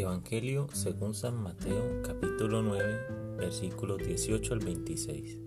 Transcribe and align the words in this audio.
Evangelio 0.00 0.68
según 0.74 1.14
San 1.14 1.42
Mateo 1.42 2.02
capítulo 2.02 2.60
9 2.60 3.36
versículos 3.38 4.06
18 4.06 4.52
al 4.52 4.60
26. 4.60 5.38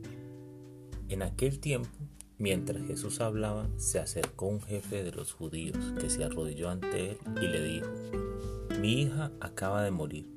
En 1.10 1.22
aquel 1.22 1.60
tiempo, 1.60 1.96
mientras 2.40 2.82
Jesús 2.88 3.22
hablaba, 3.22 3.70
se 3.78 4.00
acercó 4.00 4.48
un 4.48 4.60
jefe 4.60 5.04
de 5.04 5.12
los 5.12 5.34
judíos 5.34 5.78
que 6.00 6.10
se 6.10 6.24
arrodilló 6.24 6.72
ante 6.72 7.12
él 7.12 7.18
y 7.40 7.48
le 7.48 7.64
dijo, 7.64 7.90
Mi 8.82 9.04
hija 9.04 9.32
acaba 9.40 9.84
de 9.84 9.92
morir, 9.92 10.28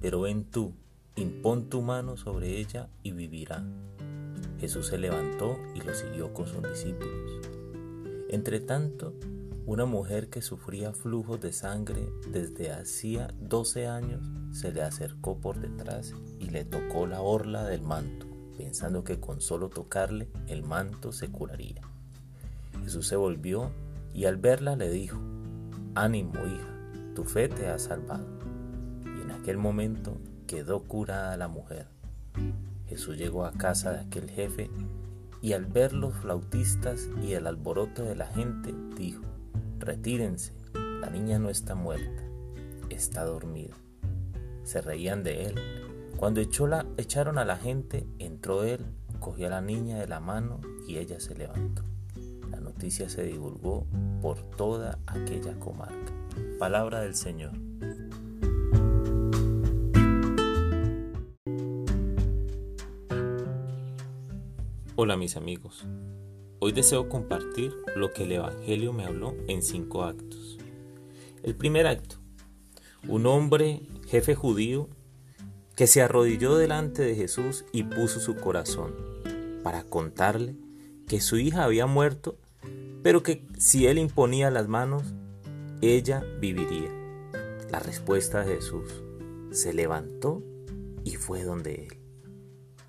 pero 0.00 0.20
ven 0.20 0.44
tú, 0.44 0.72
impón 1.16 1.68
tu 1.68 1.82
mano 1.82 2.16
sobre 2.16 2.60
ella 2.60 2.88
y 3.02 3.10
vivirá. 3.10 3.64
Jesús 4.60 4.86
se 4.86 4.98
levantó 4.98 5.58
y 5.74 5.80
lo 5.80 5.94
siguió 5.94 6.32
con 6.32 6.46
sus 6.46 6.62
discípulos. 6.62 7.40
Entre 8.28 8.60
tanto, 8.60 9.14
una 9.68 9.84
mujer 9.84 10.30
que 10.30 10.40
sufría 10.40 10.94
flujos 10.94 11.42
de 11.42 11.52
sangre 11.52 12.10
desde 12.32 12.72
hacía 12.72 13.28
12 13.38 13.86
años 13.86 14.26
se 14.50 14.72
le 14.72 14.80
acercó 14.80 15.36
por 15.42 15.60
detrás 15.60 16.14
y 16.40 16.48
le 16.48 16.64
tocó 16.64 17.06
la 17.06 17.20
orla 17.20 17.64
del 17.64 17.82
manto, 17.82 18.26
pensando 18.56 19.04
que 19.04 19.20
con 19.20 19.42
solo 19.42 19.68
tocarle 19.68 20.30
el 20.46 20.62
manto 20.62 21.12
se 21.12 21.30
curaría. 21.30 21.82
Jesús 22.82 23.06
se 23.06 23.16
volvió 23.16 23.70
y 24.14 24.24
al 24.24 24.38
verla 24.38 24.74
le 24.74 24.88
dijo, 24.88 25.18
Ánimo 25.94 26.46
hija, 26.46 27.14
tu 27.14 27.24
fe 27.24 27.50
te 27.50 27.68
ha 27.68 27.78
salvado. 27.78 28.26
Y 29.04 29.20
en 29.20 29.32
aquel 29.32 29.58
momento 29.58 30.16
quedó 30.46 30.84
curada 30.84 31.36
la 31.36 31.48
mujer. 31.48 31.88
Jesús 32.86 33.18
llegó 33.18 33.44
a 33.44 33.52
casa 33.52 33.92
de 33.92 34.00
aquel 34.00 34.30
jefe 34.30 34.70
y 35.42 35.52
al 35.52 35.66
ver 35.66 35.92
los 35.92 36.14
flautistas 36.14 37.06
y 37.22 37.34
el 37.34 37.46
alboroto 37.46 38.02
de 38.02 38.16
la 38.16 38.28
gente, 38.28 38.74
dijo, 38.96 39.28
Retírense, 39.78 40.52
la 41.00 41.08
niña 41.08 41.38
no 41.38 41.50
está 41.50 41.74
muerta, 41.74 42.22
está 42.90 43.24
dormida. 43.24 43.74
Se 44.64 44.80
reían 44.80 45.22
de 45.22 45.46
él. 45.46 45.54
Cuando 46.16 46.40
echó 46.40 46.66
la, 46.66 46.84
echaron 46.96 47.38
a 47.38 47.44
la 47.44 47.56
gente, 47.56 48.06
entró 48.18 48.64
él, 48.64 48.84
cogió 49.20 49.46
a 49.46 49.50
la 49.50 49.60
niña 49.60 49.98
de 49.98 50.08
la 50.08 50.20
mano 50.20 50.60
y 50.86 50.98
ella 50.98 51.20
se 51.20 51.36
levantó. 51.36 51.82
La 52.50 52.58
noticia 52.60 53.08
se 53.08 53.22
divulgó 53.22 53.86
por 54.20 54.42
toda 54.56 54.98
aquella 55.06 55.58
comarca. 55.58 56.12
Palabra 56.58 57.00
del 57.00 57.14
Señor. 57.14 57.52
Hola 64.96 65.16
mis 65.16 65.36
amigos. 65.36 65.86
Hoy 66.60 66.72
deseo 66.72 67.08
compartir 67.08 67.72
lo 67.94 68.12
que 68.12 68.24
el 68.24 68.32
Evangelio 68.32 68.92
me 68.92 69.04
habló 69.04 69.36
en 69.46 69.62
cinco 69.62 70.02
actos. 70.02 70.58
El 71.44 71.54
primer 71.54 71.86
acto, 71.86 72.16
un 73.06 73.26
hombre, 73.26 73.82
jefe 74.08 74.34
judío, 74.34 74.88
que 75.76 75.86
se 75.86 76.02
arrodilló 76.02 76.56
delante 76.56 77.02
de 77.02 77.14
Jesús 77.14 77.64
y 77.70 77.84
puso 77.84 78.18
su 78.18 78.34
corazón 78.34 78.92
para 79.62 79.84
contarle 79.84 80.56
que 81.06 81.20
su 81.20 81.38
hija 81.38 81.62
había 81.62 81.86
muerto, 81.86 82.36
pero 83.04 83.22
que 83.22 83.46
si 83.56 83.86
él 83.86 83.96
imponía 83.96 84.50
las 84.50 84.66
manos, 84.66 85.04
ella 85.80 86.24
viviría. 86.40 86.90
La 87.70 87.78
respuesta 87.78 88.42
de 88.42 88.56
Jesús 88.56 89.04
se 89.52 89.72
levantó 89.72 90.42
y 91.04 91.14
fue 91.14 91.44
donde 91.44 91.86
él. 91.86 91.98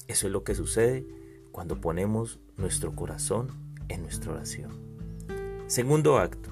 Eso 0.07 0.25
es 0.25 0.33
lo 0.33 0.43
que 0.43 0.55
sucede 0.55 1.18
cuando 1.51 1.81
ponemos 1.81 2.39
nuestro 2.57 2.95
corazón 2.95 3.49
en 3.87 4.03
nuestra 4.03 4.31
oración. 4.31 4.71
Segundo 5.67 6.17
acto. 6.17 6.49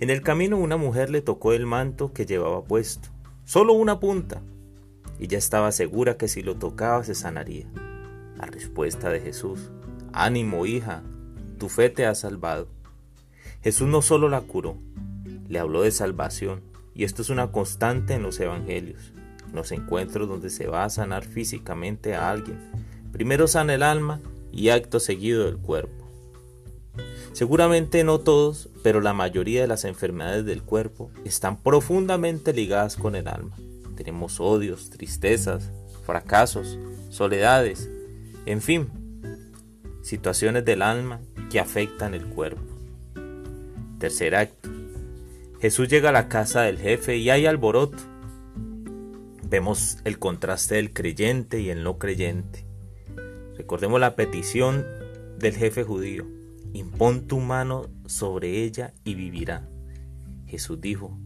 En 0.00 0.10
el 0.10 0.22
camino 0.22 0.58
una 0.58 0.76
mujer 0.76 1.10
le 1.10 1.22
tocó 1.22 1.52
el 1.52 1.66
manto 1.66 2.12
que 2.12 2.26
llevaba 2.26 2.64
puesto, 2.64 3.08
solo 3.44 3.72
una 3.72 4.00
punta, 4.00 4.42
y 5.18 5.28
ya 5.28 5.38
estaba 5.38 5.72
segura 5.72 6.16
que 6.16 6.28
si 6.28 6.42
lo 6.42 6.56
tocaba 6.56 7.04
se 7.04 7.14
sanaría. 7.14 7.66
La 8.36 8.46
respuesta 8.46 9.10
de 9.10 9.20
Jesús, 9.20 9.70
ánimo 10.12 10.66
hija, 10.66 11.02
tu 11.58 11.68
fe 11.68 11.90
te 11.90 12.06
ha 12.06 12.14
salvado. 12.14 12.68
Jesús 13.62 13.88
no 13.88 14.02
solo 14.02 14.28
la 14.28 14.40
curó, 14.40 14.76
le 15.48 15.58
habló 15.58 15.82
de 15.82 15.90
salvación, 15.90 16.62
y 16.94 17.04
esto 17.04 17.22
es 17.22 17.30
una 17.30 17.50
constante 17.50 18.14
en 18.14 18.22
los 18.22 18.38
evangelios, 18.40 19.12
en 19.48 19.54
los 19.54 19.72
encuentros 19.72 20.28
donde 20.28 20.50
se 20.50 20.66
va 20.66 20.84
a 20.84 20.90
sanar 20.90 21.24
físicamente 21.24 22.14
a 22.14 22.30
alguien. 22.30 22.58
Primero 23.14 23.46
sana 23.46 23.74
el 23.74 23.84
alma 23.84 24.20
y 24.50 24.70
acto 24.70 24.98
seguido 24.98 25.44
del 25.44 25.58
cuerpo. 25.58 26.04
Seguramente 27.32 28.02
no 28.02 28.18
todos, 28.18 28.70
pero 28.82 29.00
la 29.00 29.12
mayoría 29.12 29.60
de 29.60 29.68
las 29.68 29.84
enfermedades 29.84 30.44
del 30.44 30.64
cuerpo 30.64 31.12
están 31.24 31.62
profundamente 31.62 32.52
ligadas 32.52 32.96
con 32.96 33.14
el 33.14 33.28
alma. 33.28 33.56
Tenemos 33.94 34.40
odios, 34.40 34.90
tristezas, 34.90 35.70
fracasos, 36.04 36.76
soledades, 37.08 37.88
en 38.46 38.60
fin, 38.60 38.90
situaciones 40.02 40.64
del 40.64 40.82
alma 40.82 41.20
que 41.52 41.60
afectan 41.60 42.14
el 42.14 42.26
cuerpo. 42.26 42.64
Tercer 44.00 44.34
acto. 44.34 44.70
Jesús 45.60 45.86
llega 45.86 46.08
a 46.08 46.12
la 46.12 46.28
casa 46.28 46.62
del 46.62 46.78
jefe 46.78 47.16
y 47.18 47.30
hay 47.30 47.46
alboroto. 47.46 48.02
Vemos 49.48 49.98
el 50.02 50.18
contraste 50.18 50.74
del 50.74 50.92
creyente 50.92 51.60
y 51.60 51.70
el 51.70 51.84
no 51.84 51.96
creyente. 51.96 52.73
Recordemos 53.64 53.98
la 53.98 54.14
petición 54.14 54.84
del 55.38 55.56
jefe 55.56 55.84
judío. 55.84 56.26
Impón 56.74 57.26
tu 57.26 57.40
mano 57.40 57.86
sobre 58.04 58.62
ella 58.62 58.92
y 59.04 59.14
vivirá. 59.14 59.66
Jesús 60.46 60.82
dijo, 60.82 61.18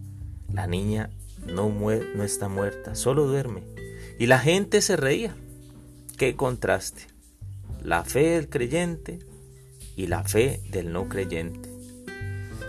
la 0.52 0.68
niña 0.68 1.10
no, 1.48 1.68
no 1.68 2.22
está 2.22 2.48
muerta, 2.48 2.94
solo 2.94 3.26
duerme. 3.26 3.64
Y 4.20 4.26
la 4.26 4.38
gente 4.38 4.82
se 4.82 4.96
reía. 4.96 5.34
Qué 6.16 6.36
contraste. 6.36 7.08
La 7.82 8.04
fe 8.04 8.30
del 8.30 8.48
creyente 8.48 9.18
y 9.96 10.06
la 10.06 10.22
fe 10.22 10.60
del 10.70 10.92
no 10.92 11.08
creyente. 11.08 11.68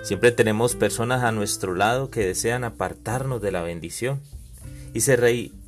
Siempre 0.02 0.32
tenemos 0.32 0.74
personas 0.74 1.24
a 1.24 1.32
nuestro 1.32 1.76
lado 1.76 2.10
que 2.10 2.26
desean 2.26 2.64
apartarnos 2.64 3.40
de 3.40 3.52
la 3.52 3.62
bendición 3.62 4.20
y 4.96 5.02
se 5.02 5.16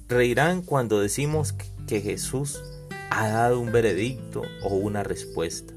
reirán 0.08 0.64
cuando 0.64 1.00
decimos 1.00 1.54
que 1.86 2.02
Jesús 2.02 2.64
ha 3.12 3.28
dado 3.28 3.60
un 3.60 3.74
veredicto 3.74 4.42
o 4.64 4.76
una 4.76 5.04
respuesta. 5.04 5.74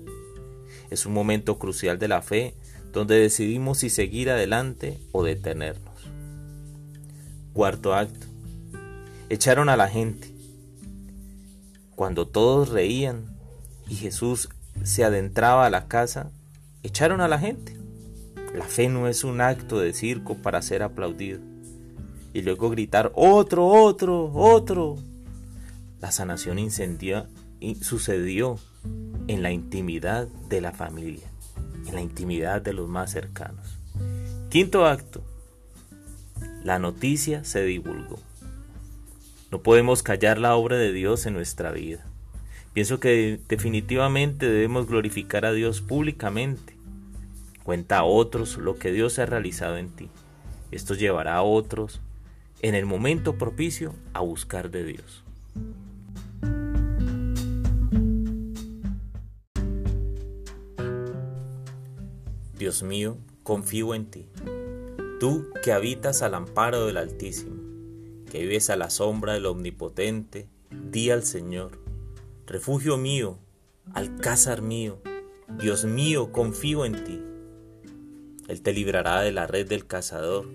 Es 0.89 1.05
un 1.05 1.13
momento 1.13 1.59
crucial 1.59 1.99
de 1.99 2.07
la 2.07 2.23
fe 2.23 2.55
donde 2.93 3.19
decidimos 3.19 3.79
si 3.79 3.91
seguir 3.91 4.31
adelante 4.31 5.01
o 5.11 5.25
detenernos. 5.25 5.95
Cuarto 7.53 7.93
acto. 7.93 8.29
Echaron 9.31 9.69
a 9.69 9.77
la 9.77 9.89
gente. 9.89 10.33
Cuando 11.97 12.29
todos 12.29 12.69
reían 12.69 13.37
y 13.89 13.97
Jesús 13.97 14.49
se 14.85 15.03
adentraba 15.03 15.67
a 15.67 15.71
la 15.71 15.89
casa, 15.89 16.31
echaron 16.85 17.21
a 17.21 17.27
la 17.27 17.41
gente. 17.41 17.77
La 18.55 18.65
fe 18.65 18.89
no 18.89 19.09
es 19.09 19.25
un 19.25 19.41
acto 19.41 19.81
de 19.81 19.93
circo 19.93 20.37
para 20.37 20.63
ser 20.63 20.85
aplaudido. 20.85 21.41
Y 22.33 22.43
luego 22.43 22.71
gritar, 22.71 23.11
otro, 23.17 23.67
otro, 23.67 24.31
otro. 24.33 25.14
La 26.05 26.13
sanación 26.13 26.59
incendia, 26.59 27.31
sucedió 27.81 28.59
en 29.27 29.43
la 29.43 29.53
intimidad 29.53 30.29
de 30.51 30.61
la 30.61 30.73
familia, 30.73 31.27
en 31.87 31.95
la 31.95 32.03
intimidad 32.03 32.61
de 32.61 32.75
los 32.75 32.87
más 32.91 33.11
cercanos. 33.11 33.79
Quinto 34.51 34.85
acto. 34.85 35.25
La 36.63 36.79
noticia 36.79 37.43
se 37.45 37.65
divulgó. 37.65 38.19
No 39.51 39.63
podemos 39.63 40.03
callar 40.03 40.37
la 40.37 40.55
obra 40.57 40.77
de 40.77 40.93
Dios 40.93 41.25
en 41.25 41.33
nuestra 41.33 41.73
vida. 41.73 42.05
Pienso 42.75 43.01
que 43.01 43.41
definitivamente 43.49 44.45
debemos 44.45 44.87
glorificar 44.87 45.47
a 45.47 45.53
Dios 45.55 45.81
públicamente. 45.81 46.77
Cuenta 47.63 48.01
a 48.01 48.05
otros 48.05 48.59
lo 48.59 48.79
que 48.79 48.93
Dios 48.93 49.19
ha 49.19 49.25
realizado 49.25 49.79
en 49.79 49.89
ti. 49.89 50.11
Esto 50.71 50.93
llevará 50.93 51.37
a 51.37 51.43
otros, 51.43 52.03
en 52.61 52.75
el 52.75 52.85
momento 52.85 53.39
propicio, 53.39 53.95
a 54.13 54.21
buscar 54.21 54.71
de 54.71 54.85
Dios. 54.85 55.24
Dios 62.75 62.83
mío, 62.83 63.19
confío 63.45 63.95
en 63.95 64.11
ti. 64.11 64.27
Tú 65.21 65.47
que 65.63 65.71
habitas 65.71 66.23
al 66.23 66.35
amparo 66.35 66.87
del 66.87 66.97
Altísimo, 66.97 67.55
que 68.29 68.41
vives 68.41 68.69
a 68.69 68.75
la 68.75 68.91
sombra 68.91 69.35
del 69.35 69.47
Omnipotente, 69.47 70.49
di 70.91 71.11
al 71.11 71.23
Señor, 71.23 71.79
refugio 72.47 72.97
mío, 72.97 73.39
alcázar 73.93 74.61
mío, 74.61 74.99
Dios 75.57 75.85
mío, 75.85 76.33
confío 76.33 76.85
en 76.85 77.05
ti. 77.05 77.23
Él 78.49 78.61
te 78.61 78.73
librará 78.73 79.21
de 79.21 79.31
la 79.31 79.47
red 79.47 79.69
del 79.69 79.87
cazador, 79.87 80.51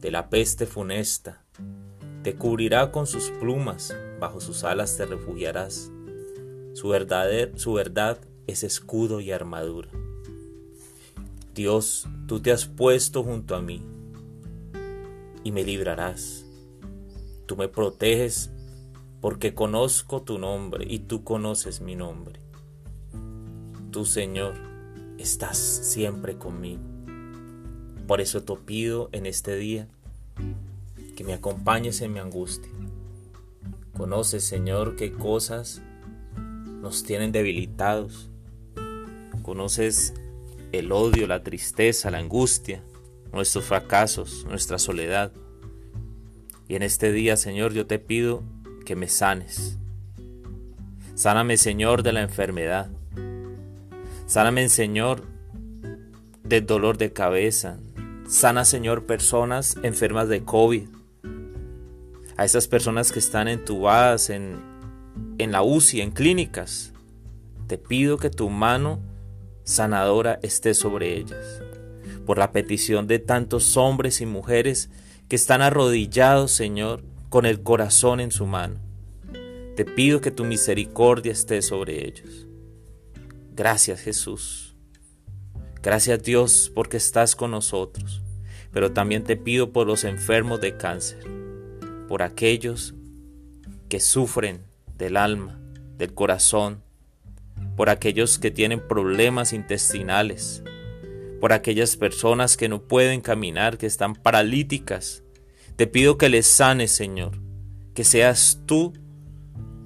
de 0.00 0.10
la 0.10 0.30
peste 0.30 0.66
funesta, 0.66 1.44
te 2.24 2.34
cubrirá 2.34 2.90
con 2.90 3.06
sus 3.06 3.30
plumas, 3.38 3.96
bajo 4.18 4.40
sus 4.40 4.64
alas 4.64 4.96
te 4.96 5.06
refugiarás. 5.06 5.92
Su, 6.72 6.92
su 7.54 7.72
verdad 7.72 8.18
es 8.48 8.64
escudo 8.64 9.20
y 9.20 9.30
armadura. 9.30 9.90
Dios, 11.54 12.08
tú 12.26 12.40
te 12.40 12.50
has 12.50 12.64
puesto 12.64 13.22
junto 13.22 13.54
a 13.54 13.60
mí 13.60 13.82
y 15.44 15.52
me 15.52 15.64
librarás. 15.64 16.46
Tú 17.46 17.56
me 17.56 17.68
proteges 17.68 18.50
porque 19.20 19.54
conozco 19.54 20.22
tu 20.22 20.38
nombre 20.38 20.86
y 20.88 21.00
tú 21.00 21.24
conoces 21.24 21.82
mi 21.82 21.94
nombre. 21.94 22.40
Tú, 23.90 24.06
Señor, 24.06 24.54
estás 25.18 25.58
siempre 25.58 26.38
conmigo. 26.38 26.80
Por 28.06 28.22
eso 28.22 28.42
te 28.42 28.56
pido 28.56 29.10
en 29.12 29.26
este 29.26 29.56
día 29.56 29.88
que 31.14 31.24
me 31.24 31.34
acompañes 31.34 32.00
en 32.00 32.14
mi 32.14 32.18
angustia. 32.18 32.72
Conoces, 33.94 34.44
Señor, 34.44 34.96
qué 34.96 35.12
cosas 35.12 35.82
nos 36.80 37.04
tienen 37.04 37.30
debilitados. 37.30 38.30
Conoces 39.42 40.14
el 40.72 40.90
odio, 40.90 41.26
la 41.26 41.42
tristeza, 41.42 42.10
la 42.10 42.18
angustia, 42.18 42.82
nuestros 43.32 43.64
fracasos, 43.64 44.46
nuestra 44.48 44.78
soledad. 44.78 45.32
Y 46.66 46.76
en 46.76 46.82
este 46.82 47.12
día, 47.12 47.36
Señor, 47.36 47.74
yo 47.74 47.86
te 47.86 47.98
pido 47.98 48.42
que 48.86 48.96
me 48.96 49.08
sanes. 49.08 49.78
Sáname, 51.14 51.58
Señor, 51.58 52.02
de 52.02 52.12
la 52.12 52.22
enfermedad. 52.22 52.90
Sáname, 54.26 54.68
Señor, 54.70 55.24
del 56.42 56.66
dolor 56.66 56.96
de 56.96 57.12
cabeza. 57.12 57.78
Sana, 58.26 58.64
Señor, 58.64 59.04
personas 59.04 59.76
enfermas 59.82 60.28
de 60.28 60.42
COVID. 60.42 60.88
A 62.38 62.46
esas 62.46 62.66
personas 62.66 63.12
que 63.12 63.18
están 63.18 63.46
entubadas 63.46 64.30
en, 64.30 64.58
en 65.36 65.52
la 65.52 65.62
UCI, 65.62 66.00
en 66.00 66.12
clínicas. 66.12 66.94
Te 67.66 67.76
pido 67.76 68.16
que 68.16 68.30
tu 68.30 68.48
mano 68.48 69.00
sanadora 69.64 70.38
esté 70.42 70.74
sobre 70.74 71.16
ellas. 71.16 71.62
Por 72.26 72.38
la 72.38 72.52
petición 72.52 73.06
de 73.06 73.18
tantos 73.18 73.76
hombres 73.76 74.20
y 74.20 74.26
mujeres 74.26 74.90
que 75.28 75.36
están 75.36 75.62
arrodillados, 75.62 76.52
Señor, 76.52 77.02
con 77.28 77.46
el 77.46 77.62
corazón 77.62 78.20
en 78.20 78.30
su 78.30 78.46
mano. 78.46 78.80
Te 79.76 79.84
pido 79.84 80.20
que 80.20 80.30
tu 80.30 80.44
misericordia 80.44 81.32
esté 81.32 81.62
sobre 81.62 82.06
ellos. 82.06 82.46
Gracias 83.54 84.00
Jesús. 84.00 84.76
Gracias 85.82 86.22
Dios 86.22 86.70
porque 86.74 86.98
estás 86.98 87.34
con 87.34 87.50
nosotros. 87.50 88.22
Pero 88.70 88.92
también 88.92 89.24
te 89.24 89.36
pido 89.36 89.72
por 89.72 89.86
los 89.86 90.04
enfermos 90.04 90.60
de 90.60 90.76
cáncer, 90.76 91.24
por 92.08 92.22
aquellos 92.22 92.94
que 93.88 94.00
sufren 94.00 94.64
del 94.96 95.16
alma, 95.16 95.58
del 95.98 96.14
corazón, 96.14 96.82
por 97.76 97.90
aquellos 97.90 98.38
que 98.38 98.50
tienen 98.50 98.86
problemas 98.86 99.52
intestinales, 99.52 100.62
por 101.40 101.52
aquellas 101.52 101.96
personas 101.96 102.56
que 102.56 102.68
no 102.68 102.82
pueden 102.82 103.20
caminar, 103.20 103.78
que 103.78 103.86
están 103.86 104.14
paralíticas. 104.14 105.22
Te 105.76 105.86
pido 105.86 106.18
que 106.18 106.28
les 106.28 106.46
sanes, 106.46 106.92
Señor, 106.92 107.40
que 107.94 108.04
seas 108.04 108.60
tú, 108.66 108.92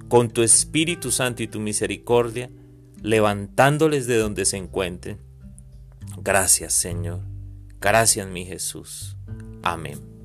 con 0.09 0.29
tu 0.29 0.41
Espíritu 0.41 1.11
Santo 1.11 1.43
y 1.43 1.47
tu 1.47 1.59
misericordia, 1.59 2.49
levantándoles 3.01 4.07
de 4.07 4.17
donde 4.17 4.45
se 4.45 4.57
encuentren. 4.57 5.19
Gracias, 6.17 6.73
Señor. 6.73 7.21
Gracias, 7.79 8.27
mi 8.27 8.45
Jesús. 8.45 9.17
Amén. 9.63 10.16